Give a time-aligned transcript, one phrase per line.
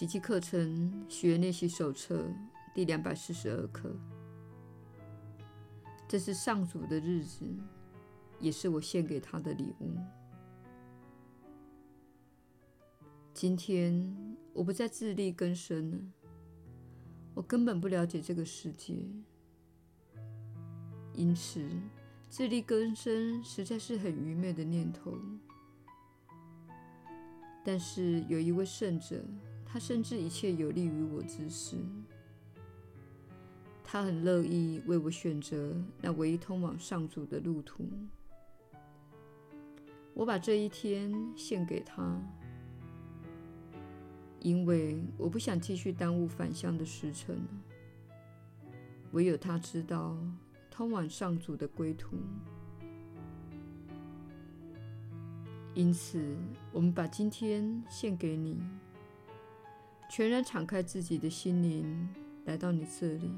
[0.00, 2.26] 奇迹课程学练习手册
[2.74, 3.94] 第两百四十二课。
[6.08, 7.44] 这是上主的日子，
[8.38, 9.94] 也是我献给他的礼物。
[13.34, 14.10] 今天
[14.54, 15.98] 我不再自力更生了，
[17.34, 18.96] 我根本不了解这个世界，
[21.12, 21.62] 因此
[22.30, 25.14] 自力更生实在是很愚昧的念头。
[27.62, 29.22] 但是有一位圣者，
[29.72, 31.76] 他深知一切有利于我之事，
[33.84, 37.88] 他很乐意为我选择那唯一通往上主的路途。
[40.12, 42.20] 我把这一天献给他，
[44.40, 47.38] 因为我不想继续耽误返乡的时辰。
[49.12, 50.16] 唯有他知道
[50.68, 52.16] 通往上主的归途。
[55.74, 56.36] 因此，
[56.72, 58.60] 我们把今天献给你，
[60.10, 62.08] 全然敞开自己的心灵，
[62.44, 63.30] 来到你这里。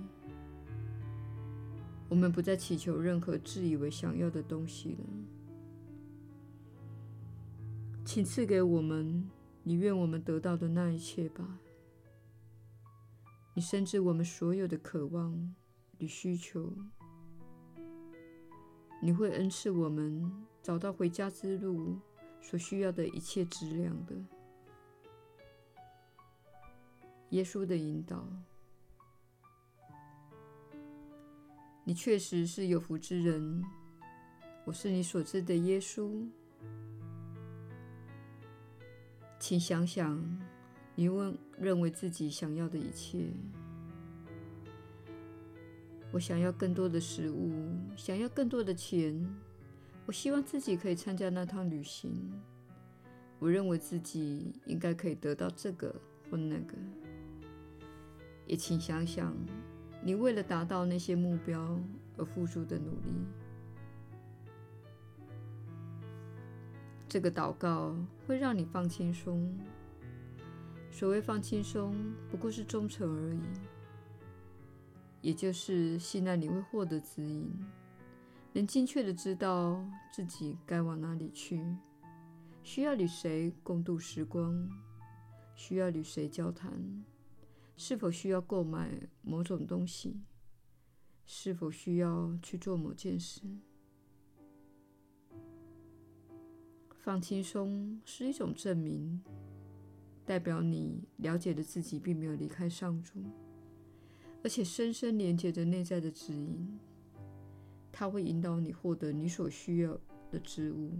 [2.09, 5.05] 我们不再祈求任何自以为想要的东西了，
[8.06, 9.31] 请赐给我们
[9.62, 11.59] 你愿我们得到的那一切吧。
[13.55, 15.55] 你深知我们所有的渴望
[15.98, 16.73] 与需求，
[19.03, 21.98] 你会恩赐我们找到回家之路。
[22.45, 24.17] 所需要的一切质量的，
[27.33, 28.28] 耶稣的引导，
[31.83, 33.64] 你确实是有福之人。
[34.66, 36.28] 我是你所知的耶稣，
[39.41, 40.22] 请想想，
[40.94, 43.30] 你问认为自己想要的一切。
[46.12, 49.27] 我想要更多的食物，想要更多的钱。
[50.05, 52.12] 我希望自己可以参加那趟旅行。
[53.38, 55.98] 我认为自己应该可以得到这个
[56.30, 56.77] 或那个。
[58.53, 59.34] 也请想想，
[60.03, 61.81] 你为了达到那些目标
[62.19, 63.15] 而付出的努力。
[67.09, 67.97] 这个祷告
[68.27, 69.59] 会让你放轻松。
[70.91, 71.97] 所谓放轻松，
[72.31, 73.41] 不过是忠诚而已，
[75.22, 77.50] 也就是信赖你会获得指引。
[78.53, 79.82] 能精确地知道
[80.12, 81.65] 自己该往哪里去，
[82.62, 84.69] 需要与谁共度时光，
[85.54, 87.03] 需要与谁交谈，
[87.84, 90.20] 是否需要购买某种东西，
[91.26, 93.43] 是否需要去做某件事。
[97.00, 99.21] 放轻松是一种证明，
[100.25, 103.21] 代表你了解的自己并没有离开上主，
[104.44, 106.78] 而且深深连接着内在的指引。
[107.91, 109.98] 它会引导你获得你所需要
[110.31, 110.92] 的事物。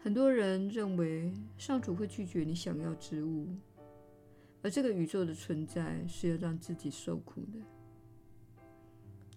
[0.00, 3.48] 很多人认为上主会拒绝你想要之物，
[4.66, 7.60] 而这个宇宙的存在是要让自己受苦的。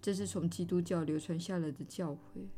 [0.02, 2.48] 这是从基督教流传下来的教诲。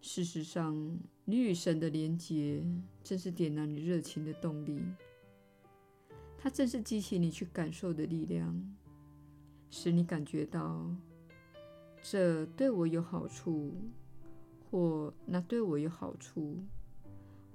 [0.00, 2.64] 事实上，你与神的连结
[3.04, 4.80] 正是点燃你热情的动力，
[6.38, 8.74] 它正是激起你去感受的力量。
[9.68, 10.90] 使你感觉到
[12.00, 13.74] 这对我有好处，
[14.70, 16.56] 或那对我有好处，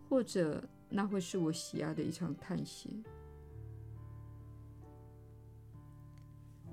[0.07, 2.91] 或者那会是我喜爱的一场探险。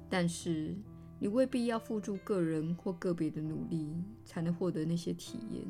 [0.08, 0.74] 但是
[1.18, 3.94] 你未必要付诸个人或个别的努力
[4.24, 5.64] 才能获得那些体验。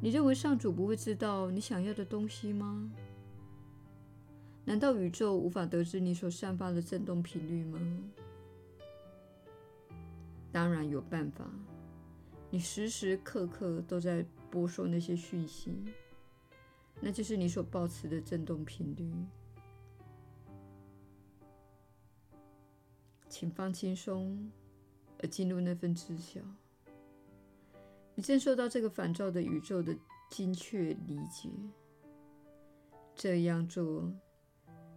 [0.00, 2.90] 你认为上主不会知道你想要的东西吗？
[4.66, 7.78] 难道宇宙无法得知你所散发的振动频率吗？
[10.52, 11.50] 当然有办法，
[12.50, 15.76] 你时时刻刻都在播送那些讯息，
[17.00, 19.12] 那就是你所保持的振动频率。
[23.28, 24.50] 请放轻松，
[25.20, 26.40] 而进入那份知晓。
[28.14, 29.96] 你正受到这个反照的宇宙的
[30.30, 31.50] 精确理解。
[33.14, 34.12] 这样做。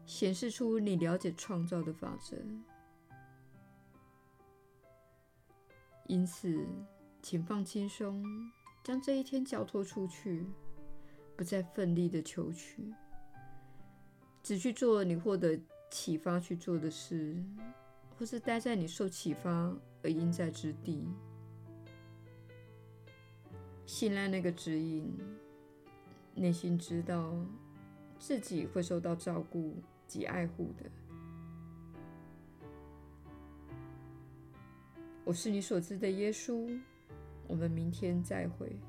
[0.05, 2.37] 显示出你了解创造的法则，
[6.05, 6.65] 因此，
[7.21, 8.23] 请放轻松，
[8.85, 10.47] 将这一天交托出去，
[11.37, 12.93] 不再奋力的求取，
[14.43, 15.57] 只去做你获得
[15.89, 17.41] 启发去做的事，
[18.17, 19.73] 或是待在你受启发
[20.03, 21.07] 而应在之地，
[23.85, 25.17] 信赖那个指引，
[26.35, 27.33] 内心知道
[28.19, 29.75] 自己会受到照顾。
[30.07, 30.89] 及爱护的，
[35.25, 36.79] 我是你所知的耶稣。
[37.45, 38.79] 我们明天再会。